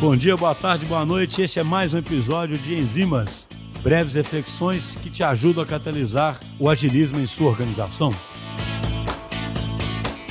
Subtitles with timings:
[0.00, 1.40] Bom dia, boa tarde, boa noite.
[1.42, 3.48] Este é mais um episódio de Enzimas,
[3.82, 8.12] breves reflexões que te ajudam a catalisar o agilismo em sua organização.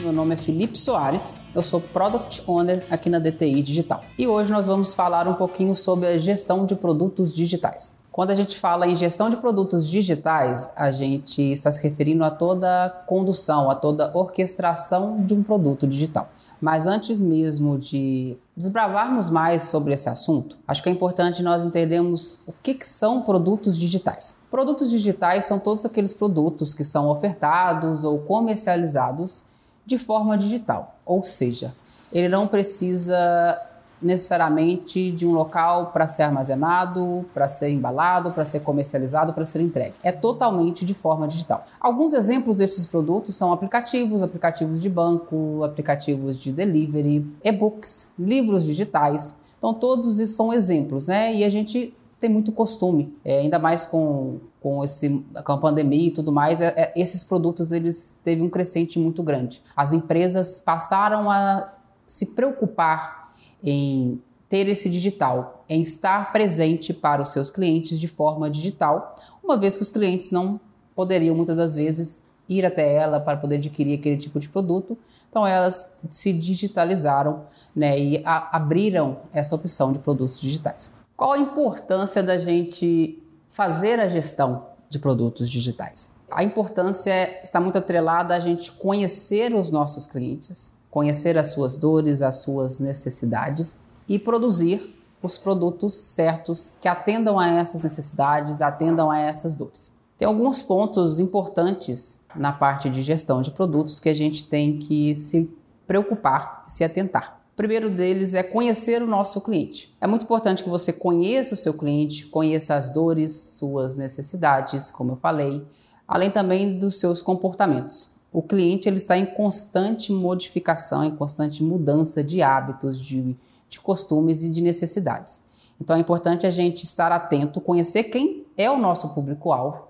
[0.00, 4.04] Meu nome é Felipe Soares, eu sou Product Owner aqui na DTI Digital.
[4.16, 7.98] E hoje nós vamos falar um pouquinho sobre a gestão de produtos digitais.
[8.12, 12.30] Quando a gente fala em gestão de produtos digitais, a gente está se referindo a
[12.30, 16.30] toda condução, a toda orquestração de um produto digital.
[16.60, 22.40] Mas antes mesmo de desbravarmos mais sobre esse assunto, acho que é importante nós entendermos
[22.46, 24.38] o que, que, são produtos digitais.
[24.50, 29.44] Produtos digitais são todos aqueles produtos que são ofertados ou comercializados
[29.84, 31.74] de forma digital, ou seja,
[32.10, 33.60] ele não precisa
[34.00, 39.60] necessariamente de um local para ser armazenado, para ser embalado, para ser comercializado, para ser
[39.60, 39.94] entregue.
[40.02, 41.64] É totalmente de forma digital.
[41.80, 49.40] Alguns exemplos desses produtos são aplicativos, aplicativos de banco, aplicativos de delivery, e-books, livros digitais.
[49.58, 51.34] Então todos isso são exemplos, né?
[51.34, 56.08] E a gente tem muito costume, é, ainda mais com, com, esse, com a pandemia
[56.08, 59.62] e tudo mais, é, é, esses produtos eles teve um crescente muito grande.
[59.76, 61.72] As empresas passaram a
[62.06, 63.25] se preocupar
[63.66, 69.56] em ter esse digital, em estar presente para os seus clientes de forma digital, uma
[69.56, 70.60] vez que os clientes não
[70.94, 74.96] poderiam muitas das vezes ir até ela para poder adquirir aquele tipo de produto.
[75.28, 77.42] Então elas se digitalizaram
[77.74, 80.94] né, e abriram essa opção de produtos digitais.
[81.16, 86.14] Qual a importância da gente fazer a gestão de produtos digitais?
[86.30, 92.22] A importância está muito atrelada a gente conhecer os nossos clientes, conhecer as suas dores,
[92.22, 99.18] as suas necessidades e produzir os produtos certos que atendam a essas necessidades, atendam a
[99.18, 99.94] essas dores.
[100.16, 105.14] Tem alguns pontos importantes na parte de gestão de produtos que a gente tem que
[105.14, 105.54] se
[105.86, 107.42] preocupar, se atentar.
[107.52, 109.94] O primeiro deles é conhecer o nosso cliente.
[110.00, 115.12] É muito importante que você conheça o seu cliente, conheça as dores, suas necessidades, como
[115.12, 115.62] eu falei,
[116.08, 122.22] além também dos seus comportamentos o cliente ele está em constante modificação, em constante mudança
[122.22, 123.34] de hábitos, de,
[123.66, 125.42] de costumes e de necessidades.
[125.80, 129.88] Então é importante a gente estar atento, conhecer quem é o nosso público-alvo,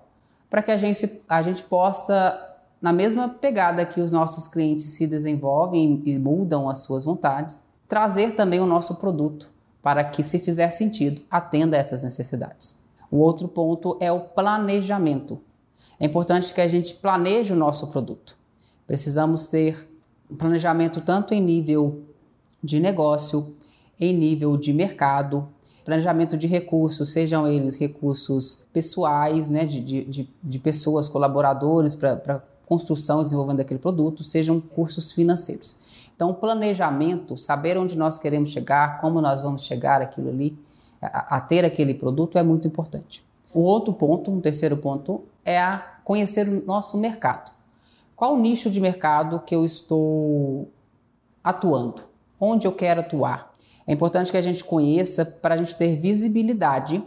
[0.49, 2.41] para que a gente, a gente possa,
[2.81, 8.37] na mesma pegada que os nossos clientes se desenvolvem e mudam as suas vontades, trazer
[8.37, 9.49] também o nosso produto
[9.83, 12.73] para que, se fizer sentido, atenda a essas necessidades.
[13.11, 15.37] O outro ponto é o planejamento.
[15.99, 18.37] É importante que a gente planeje o nosso produto.
[18.85, 19.89] Precisamos ter
[20.29, 22.03] um planejamento tanto em nível
[22.63, 23.55] de negócio,
[23.99, 25.47] em nível de mercado,
[25.87, 33.21] planejamento de recursos, sejam eles recursos pessoais, né, de, de, de pessoas, colaboradores para construção
[33.21, 35.77] e desenvolvimento daquele produto, sejam cursos financeiros.
[36.13, 40.57] Então, planejamento, saber onde nós queremos chegar, como nós vamos chegar aquilo ali,
[41.01, 43.23] a, a ter aquele produto é muito importante.
[43.53, 47.51] O outro ponto, um terceiro ponto, é a conhecer o nosso mercado.
[48.15, 50.69] Qual o nicho de mercado que eu estou
[51.41, 52.03] atuando?
[52.39, 53.55] Onde eu quero atuar?
[53.87, 57.01] É importante que a gente conheça para a gente ter visibilidade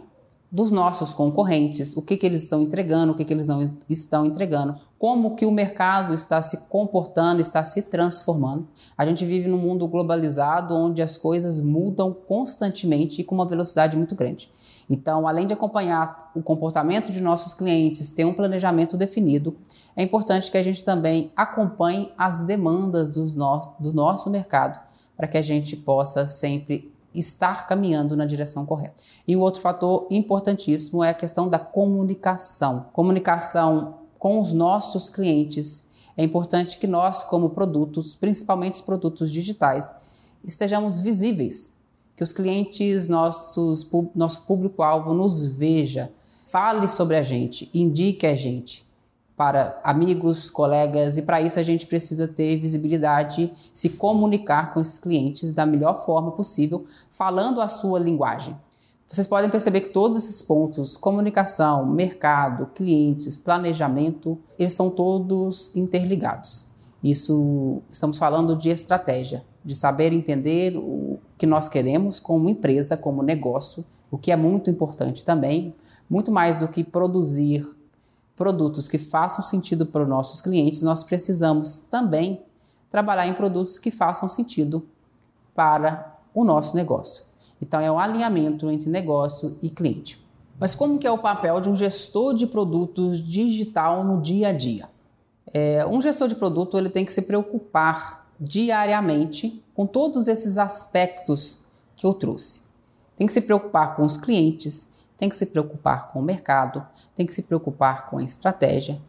[0.51, 4.25] dos nossos concorrentes, o que, que eles estão entregando, o que, que eles não estão
[4.25, 8.67] entregando, como que o mercado está se comportando, está se transformando.
[8.97, 13.95] A gente vive num mundo globalizado onde as coisas mudam constantemente e com uma velocidade
[13.95, 14.51] muito grande.
[14.89, 19.55] Então, além de acompanhar o comportamento de nossos clientes, ter um planejamento definido,
[19.95, 24.77] é importante que a gente também acompanhe as demandas do, no do nosso mercado
[25.15, 28.95] para que a gente possa sempre estar caminhando na direção correta.
[29.27, 32.87] E o outro fator importantíssimo é a questão da comunicação.
[32.93, 35.87] Comunicação com os nossos clientes.
[36.15, 39.95] É importante que nós, como produtos, principalmente os produtos digitais,
[40.43, 41.79] estejamos visíveis
[42.15, 46.11] que os clientes, nossos, nosso público-alvo nos veja,
[46.47, 48.85] fale sobre a gente, indique a gente
[49.41, 54.99] para amigos, colegas, e para isso a gente precisa ter visibilidade, se comunicar com esses
[54.99, 58.55] clientes da melhor forma possível, falando a sua linguagem.
[59.07, 66.67] Vocês podem perceber que todos esses pontos, comunicação, mercado, clientes, planejamento, eles são todos interligados.
[67.03, 73.23] Isso estamos falando de estratégia, de saber entender o que nós queremos como empresa, como
[73.23, 75.73] negócio, o que é muito importante também,
[76.07, 77.80] muito mais do que produzir
[78.41, 82.41] produtos que façam sentido para os nossos clientes, nós precisamos também
[82.89, 84.83] trabalhar em produtos que façam sentido
[85.53, 87.23] para o nosso negócio.
[87.61, 90.19] Então é um alinhamento entre negócio e cliente.
[90.59, 94.51] Mas como que é o papel de um gestor de produtos digital no dia a
[94.51, 94.89] dia?
[95.53, 101.59] É, um gestor de produto ele tem que se preocupar diariamente com todos esses aspectos
[101.95, 102.61] que eu trouxe.
[103.15, 106.83] Tem que se preocupar com os clientes, tem que se preocupar com o mercado,
[107.15, 108.99] tem que se preocupar com a estratégia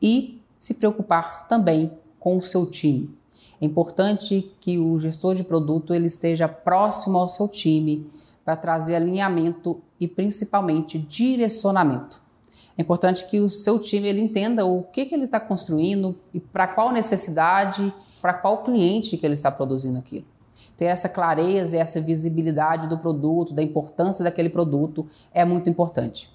[0.00, 3.14] e se preocupar também com o seu time.
[3.60, 8.10] É importante que o gestor de produto ele esteja próximo ao seu time
[8.42, 12.22] para trazer alinhamento e principalmente direcionamento.
[12.78, 16.40] É importante que o seu time ele entenda o que, que ele está construindo e
[16.40, 17.92] para qual necessidade,
[18.22, 20.24] para qual cliente que ele está produzindo aquilo.
[20.80, 26.30] Ter essa clareza e essa visibilidade do produto, da importância daquele produto é muito importante.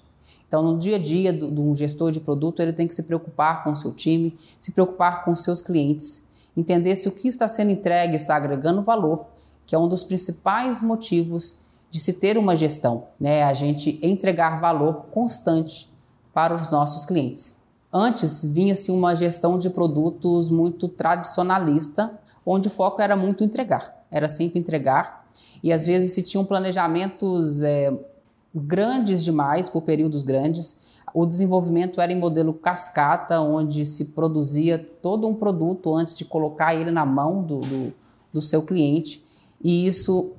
[0.46, 3.64] Então, no dia a dia de um gestor de produto, ele tem que se preocupar
[3.64, 7.48] com o seu time, se preocupar com os seus clientes, entender se o que está
[7.48, 9.26] sendo entregue está agregando valor,
[9.66, 11.58] que é um dos principais motivos
[11.90, 13.42] de se ter uma gestão, né?
[13.42, 15.92] A gente entregar valor constante
[16.32, 17.56] para os nossos clientes.
[17.92, 22.16] Antes vinha-se uma gestão de produtos muito tradicionalista,
[22.46, 25.26] onde o foco era muito entregar, era sempre entregar,
[25.62, 27.92] e às vezes se tinham planejamentos é,
[28.54, 30.80] grandes demais, por períodos grandes.
[31.12, 36.74] O desenvolvimento era em modelo cascata, onde se produzia todo um produto antes de colocar
[36.74, 37.94] ele na mão do, do,
[38.32, 39.24] do seu cliente,
[39.62, 40.32] e isso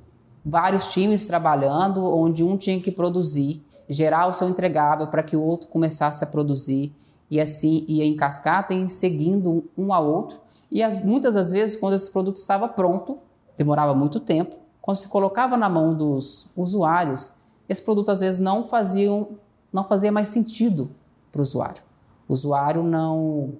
[0.44, 5.42] vários times trabalhando, onde um tinha que produzir gerar o seu entregável para que o
[5.42, 6.92] outro começasse a produzir
[7.30, 10.38] e assim ia em cascata e seguindo um ao outro.
[10.70, 13.18] E as, muitas das vezes, quando esse produto estava pronto,
[13.58, 17.32] demorava muito tempo, quando se colocava na mão dos usuários,
[17.68, 19.28] esse produto às vezes não, faziam,
[19.70, 20.90] não fazia mais sentido
[21.30, 21.82] para o usuário.
[22.26, 23.52] O usuário não,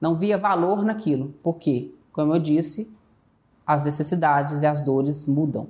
[0.00, 2.92] não via valor naquilo, porque, como eu disse,
[3.64, 5.68] as necessidades e as dores mudam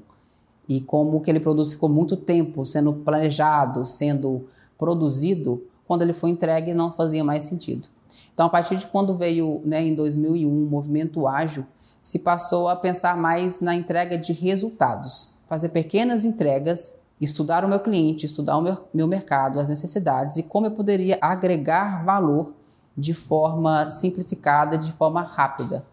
[0.69, 4.47] e como aquele produto ficou muito tempo sendo planejado, sendo
[4.77, 7.89] produzido, quando ele foi entregue não fazia mais sentido.
[8.35, 11.65] Então, a partir de quando veio, né, em 2001, o movimento ágil,
[12.07, 17.81] se passou a pensar mais na entrega de resultados, fazer pequenas entregas, estudar o meu
[17.81, 22.55] cliente, estudar o meu, meu mercado, as necessidades e como eu poderia agregar valor
[22.97, 25.85] de forma simplificada, de forma rápida.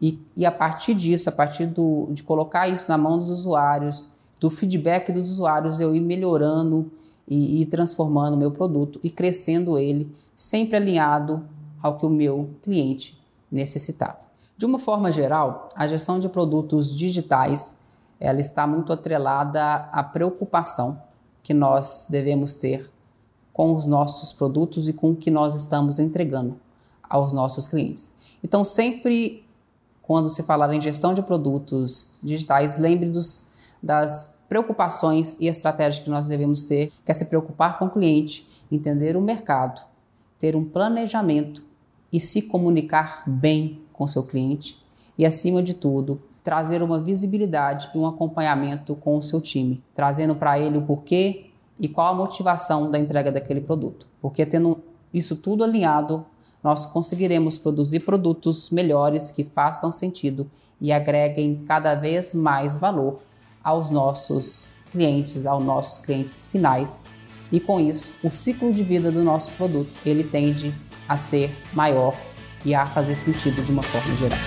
[0.00, 4.08] E, e a partir disso, a partir do, de colocar isso na mão dos usuários,
[4.40, 6.90] do feedback dos usuários, eu ir melhorando
[7.28, 11.44] e, e transformando o meu produto e crescendo ele, sempre alinhado
[11.80, 13.16] ao que o meu cliente
[13.48, 14.31] necessitava.
[14.62, 17.80] De uma forma geral, a gestão de produtos digitais
[18.20, 21.02] ela está muito atrelada à preocupação
[21.42, 22.88] que nós devemos ter
[23.52, 26.60] com os nossos produtos e com o que nós estamos entregando
[27.02, 28.14] aos nossos clientes.
[28.40, 29.44] Então, sempre
[30.00, 33.48] quando se falar em gestão de produtos digitais, lembre dos
[33.82, 38.46] das preocupações e estratégias que nós devemos ter, que é se preocupar com o cliente,
[38.70, 39.82] entender o mercado,
[40.38, 41.64] ter um planejamento
[42.12, 44.76] e se comunicar bem com seu cliente
[45.16, 50.34] e, acima de tudo, trazer uma visibilidade e um acompanhamento com o seu time, trazendo
[50.34, 51.46] para ele o porquê
[51.78, 54.08] e qual a motivação da entrega daquele produto.
[54.20, 54.82] Porque tendo
[55.14, 56.26] isso tudo alinhado,
[56.64, 60.50] nós conseguiremos produzir produtos melhores que façam sentido
[60.80, 63.20] e agreguem cada vez mais valor
[63.62, 67.00] aos nossos clientes, aos nossos clientes finais.
[67.52, 70.74] E com isso, o ciclo de vida do nosso produto, ele tende
[71.08, 72.16] a ser maior
[72.64, 74.38] e a fazer sentido de uma forma geral.